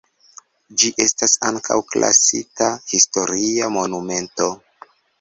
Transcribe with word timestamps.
Ĝi 0.83 0.89
estas 1.05 1.35
ankaŭ 1.51 1.77
klasita 1.93 2.73
historia 2.95 3.71
monumento. 3.79 4.53